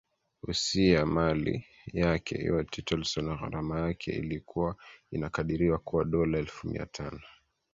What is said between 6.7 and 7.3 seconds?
tano